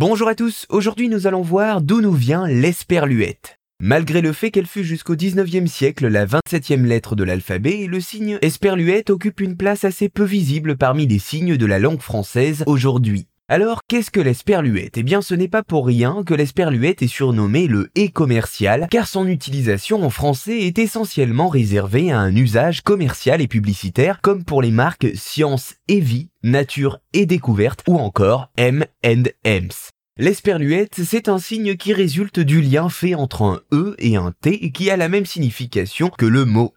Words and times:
Bonjour 0.00 0.28
à 0.28 0.34
tous, 0.34 0.64
aujourd'hui 0.70 1.10
nous 1.10 1.26
allons 1.26 1.42
voir 1.42 1.82
d'où 1.82 2.00
nous 2.00 2.14
vient 2.14 2.48
l'esperluette. 2.48 3.58
Malgré 3.82 4.22
le 4.22 4.32
fait 4.32 4.50
qu'elle 4.50 4.64
fut 4.64 4.82
jusqu'au 4.82 5.14
19e 5.14 5.66
siècle 5.66 6.08
la 6.08 6.24
27e 6.24 6.86
lettre 6.86 7.16
de 7.16 7.22
l'alphabet, 7.22 7.86
le 7.86 8.00
signe 8.00 8.38
esperluette 8.40 9.10
occupe 9.10 9.42
une 9.42 9.58
place 9.58 9.84
assez 9.84 10.08
peu 10.08 10.24
visible 10.24 10.78
parmi 10.78 11.06
les 11.06 11.18
signes 11.18 11.58
de 11.58 11.66
la 11.66 11.78
langue 11.78 12.00
française 12.00 12.64
aujourd'hui. 12.66 13.26
Alors, 13.52 13.80
qu'est-ce 13.88 14.12
que 14.12 14.20
l'esperluette? 14.20 14.96
Eh 14.96 15.02
bien, 15.02 15.22
ce 15.22 15.34
n'est 15.34 15.48
pas 15.48 15.64
pour 15.64 15.84
rien 15.84 16.22
que 16.24 16.34
l'esperluette 16.34 17.02
est 17.02 17.08
surnommé 17.08 17.66
le 17.66 17.90
et 17.96 18.08
commercial, 18.08 18.86
car 18.88 19.08
son 19.08 19.26
utilisation 19.26 20.04
en 20.04 20.10
français 20.10 20.60
est 20.60 20.78
essentiellement 20.78 21.48
réservée 21.48 22.12
à 22.12 22.20
un 22.20 22.36
usage 22.36 22.82
commercial 22.82 23.40
et 23.40 23.48
publicitaire, 23.48 24.20
comme 24.20 24.44
pour 24.44 24.62
les 24.62 24.70
marques 24.70 25.08
Science 25.16 25.74
et 25.88 25.98
Vie, 25.98 26.28
Nature 26.44 27.00
et 27.12 27.26
Découverte, 27.26 27.82
ou 27.88 27.96
encore 27.96 28.52
M&M's. 28.56 29.90
L'esperluette, 30.16 31.00
c'est 31.04 31.28
un 31.28 31.40
signe 31.40 31.76
qui 31.76 31.92
résulte 31.92 32.38
du 32.38 32.60
lien 32.60 32.88
fait 32.88 33.16
entre 33.16 33.42
un 33.42 33.62
E 33.72 33.96
et 33.98 34.14
un 34.14 34.32
T 34.42 34.70
qui 34.70 34.90
a 34.90 34.96
la 34.96 35.08
même 35.08 35.26
signification 35.26 36.08
que 36.08 36.26
le 36.26 36.44
mot 36.44 36.72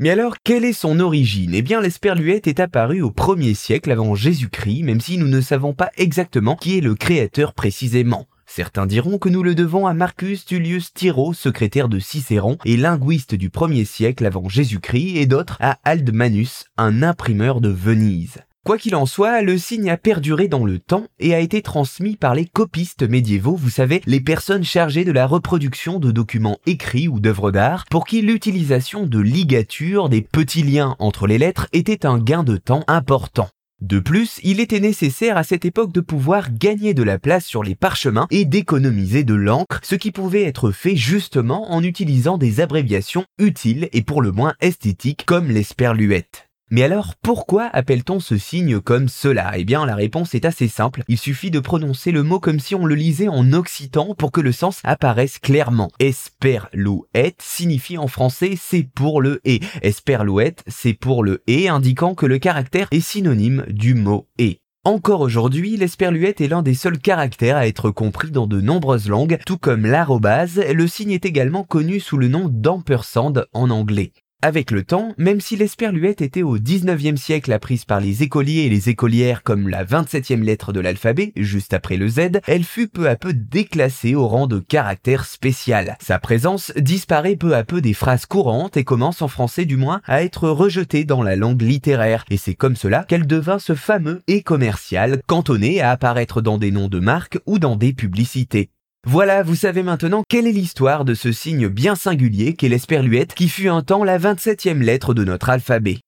mais 0.00 0.08
alors, 0.08 0.36
quelle 0.42 0.64
est 0.64 0.72
son 0.72 0.98
origine? 0.98 1.54
Eh 1.54 1.60
bien, 1.60 1.82
l'esperluette 1.82 2.46
est 2.46 2.58
apparue 2.58 3.02
au 3.02 3.10
1er 3.10 3.54
siècle 3.54 3.90
avant 3.90 4.14
Jésus-Christ, 4.14 4.82
même 4.82 5.02
si 5.02 5.18
nous 5.18 5.28
ne 5.28 5.42
savons 5.42 5.74
pas 5.74 5.90
exactement 5.98 6.56
qui 6.56 6.78
est 6.78 6.80
le 6.80 6.94
créateur 6.94 7.52
précisément. 7.52 8.26
Certains 8.46 8.86
diront 8.86 9.18
que 9.18 9.28
nous 9.28 9.42
le 9.42 9.54
devons 9.54 9.86
à 9.86 9.92
Marcus 9.92 10.46
Tullius 10.46 10.94
Tiro, 10.94 11.34
secrétaire 11.34 11.90
de 11.90 11.98
Cicéron 11.98 12.56
et 12.64 12.78
linguiste 12.78 13.34
du 13.34 13.50
1er 13.50 13.84
siècle 13.84 14.24
avant 14.24 14.48
Jésus-Christ, 14.48 15.18
et 15.18 15.26
d'autres 15.26 15.58
à 15.60 15.78
Aldmanus, 15.84 16.64
un 16.78 17.02
imprimeur 17.02 17.60
de 17.60 17.68
Venise. 17.68 18.38
Quoi 18.66 18.76
qu'il 18.76 18.94
en 18.94 19.06
soit, 19.06 19.40
le 19.40 19.56
signe 19.56 19.88
a 19.88 19.96
perduré 19.96 20.46
dans 20.46 20.66
le 20.66 20.78
temps 20.78 21.06
et 21.18 21.34
a 21.34 21.40
été 21.40 21.62
transmis 21.62 22.16
par 22.16 22.34
les 22.34 22.44
copistes 22.44 23.08
médiévaux, 23.08 23.56
vous 23.56 23.70
savez, 23.70 24.02
les 24.04 24.20
personnes 24.20 24.64
chargées 24.64 25.06
de 25.06 25.12
la 25.12 25.26
reproduction 25.26 25.98
de 25.98 26.10
documents 26.10 26.58
écrits 26.66 27.08
ou 27.08 27.20
d'œuvres 27.20 27.52
d'art, 27.52 27.86
pour 27.90 28.04
qui 28.04 28.20
l'utilisation 28.20 29.06
de 29.06 29.18
ligatures, 29.18 30.10
des 30.10 30.20
petits 30.20 30.62
liens 30.62 30.94
entre 30.98 31.26
les 31.26 31.38
lettres, 31.38 31.68
était 31.72 32.04
un 32.04 32.18
gain 32.18 32.44
de 32.44 32.58
temps 32.58 32.84
important. 32.86 33.48
De 33.80 33.98
plus, 33.98 34.40
il 34.42 34.60
était 34.60 34.80
nécessaire 34.80 35.38
à 35.38 35.42
cette 35.42 35.64
époque 35.64 35.92
de 35.92 36.02
pouvoir 36.02 36.52
gagner 36.52 36.92
de 36.92 37.02
la 37.02 37.18
place 37.18 37.46
sur 37.46 37.62
les 37.62 37.74
parchemins 37.74 38.26
et 38.30 38.44
d'économiser 38.44 39.24
de 39.24 39.32
l'encre, 39.32 39.80
ce 39.82 39.94
qui 39.94 40.10
pouvait 40.10 40.44
être 40.44 40.70
fait 40.70 40.96
justement 40.96 41.72
en 41.72 41.82
utilisant 41.82 42.36
des 42.36 42.60
abréviations 42.60 43.24
utiles 43.38 43.88
et 43.94 44.02
pour 44.02 44.20
le 44.20 44.32
moins 44.32 44.52
esthétiques 44.60 45.24
comme 45.24 45.48
l'esperluette. 45.48 46.49
Mais 46.72 46.84
alors, 46.84 47.16
pourquoi 47.20 47.64
appelle-t-on 47.64 48.20
ce 48.20 48.38
signe 48.38 48.80
comme 48.80 49.08
cela? 49.08 49.54
Eh 49.56 49.64
bien, 49.64 49.84
la 49.84 49.96
réponse 49.96 50.36
est 50.36 50.44
assez 50.44 50.68
simple. 50.68 51.02
Il 51.08 51.18
suffit 51.18 51.50
de 51.50 51.58
prononcer 51.58 52.12
le 52.12 52.22
mot 52.22 52.38
comme 52.38 52.60
si 52.60 52.76
on 52.76 52.86
le 52.86 52.94
lisait 52.94 53.26
en 53.26 53.52
occitan 53.52 54.14
pour 54.14 54.30
que 54.30 54.40
le 54.40 54.52
sens 54.52 54.80
apparaisse 54.84 55.40
clairement. 55.40 55.90
Esperlouette 55.98 57.42
signifie 57.42 57.98
en 57.98 58.06
français 58.06 58.54
c'est 58.56 58.84
pour 58.84 59.20
le 59.20 59.40
et. 59.44 59.58
Esperlouette, 59.82 60.62
c'est 60.68 60.94
pour 60.94 61.24
le 61.24 61.42
et, 61.48 61.68
indiquant 61.68 62.14
que 62.14 62.26
le 62.26 62.38
caractère 62.38 62.86
est 62.92 63.00
synonyme 63.00 63.64
du 63.68 63.94
mot 63.94 64.28
et. 64.38 64.60
Encore 64.84 65.22
aujourd'hui, 65.22 65.76
l'esperluette 65.76 66.40
est 66.40 66.48
l'un 66.48 66.62
des 66.62 66.74
seuls 66.74 66.98
caractères 66.98 67.56
à 67.56 67.66
être 67.66 67.90
compris 67.90 68.30
dans 68.30 68.46
de 68.46 68.60
nombreuses 68.60 69.08
langues, 69.08 69.38
tout 69.44 69.58
comme 69.58 69.84
l'arrobase, 69.84 70.62
le 70.72 70.86
signe 70.86 71.10
est 71.10 71.26
également 71.26 71.64
connu 71.64 71.98
sous 71.98 72.16
le 72.16 72.28
nom 72.28 72.48
d'ampersand 72.48 73.34
en 73.52 73.70
anglais. 73.70 74.12
Avec 74.42 74.70
le 74.70 74.84
temps, 74.84 75.12
même 75.18 75.38
si 75.38 75.54
l'esperluette 75.54 76.22
était 76.22 76.42
au 76.42 76.56
19e 76.56 77.18
siècle 77.18 77.52
apprise 77.52 77.84
par 77.84 78.00
les 78.00 78.22
écoliers 78.22 78.62
et 78.62 78.68
les 78.70 78.88
écolières 78.88 79.42
comme 79.42 79.68
la 79.68 79.84
27e 79.84 80.40
lettre 80.42 80.72
de 80.72 80.80
l'alphabet, 80.80 81.34
juste 81.36 81.74
après 81.74 81.98
le 81.98 82.08
Z, 82.08 82.40
elle 82.46 82.64
fut 82.64 82.88
peu 82.88 83.06
à 83.06 83.16
peu 83.16 83.34
déclassée 83.34 84.14
au 84.14 84.26
rang 84.26 84.46
de 84.46 84.58
caractère 84.58 85.26
spécial. 85.26 85.98
Sa 86.00 86.18
présence 86.18 86.72
disparaît 86.76 87.36
peu 87.36 87.54
à 87.54 87.64
peu 87.64 87.82
des 87.82 87.92
phrases 87.92 88.24
courantes 88.24 88.78
et 88.78 88.84
commence 88.84 89.20
en 89.20 89.28
français 89.28 89.66
du 89.66 89.76
moins 89.76 90.00
à 90.06 90.22
être 90.22 90.48
rejetée 90.48 91.04
dans 91.04 91.22
la 91.22 91.36
langue 91.36 91.60
littéraire, 91.60 92.24
et 92.30 92.38
c'est 92.38 92.54
comme 92.54 92.76
cela 92.76 93.04
qu'elle 93.06 93.26
devint 93.26 93.58
ce 93.58 93.74
fameux 93.74 94.22
et 94.26 94.42
commercial, 94.42 95.20
cantonné 95.26 95.82
à 95.82 95.90
apparaître 95.90 96.40
dans 96.40 96.56
des 96.56 96.70
noms 96.70 96.88
de 96.88 96.98
marques 96.98 97.38
ou 97.44 97.58
dans 97.58 97.76
des 97.76 97.92
publicités. 97.92 98.70
Voilà, 99.06 99.42
vous 99.42 99.54
savez 99.54 99.82
maintenant 99.82 100.24
quelle 100.28 100.46
est 100.46 100.52
l'histoire 100.52 101.06
de 101.06 101.14
ce 101.14 101.32
signe 101.32 101.68
bien 101.68 101.94
singulier 101.94 102.54
qu'est 102.54 102.68
l'esperluette 102.68 103.32
qui 103.32 103.48
fut 103.48 103.68
un 103.68 103.82
temps 103.82 104.04
la 104.04 104.18
27e 104.18 104.80
lettre 104.80 105.14
de 105.14 105.24
notre 105.24 105.48
alphabet. 105.48 106.00